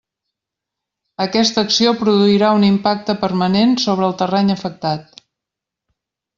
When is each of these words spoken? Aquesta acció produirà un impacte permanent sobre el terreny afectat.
Aquesta 1.25 1.63
acció 1.67 1.93
produirà 1.99 2.49
un 2.61 2.67
impacte 2.69 3.17
permanent 3.27 3.79
sobre 3.87 4.11
el 4.11 4.19
terreny 4.25 4.51
afectat. 4.59 5.25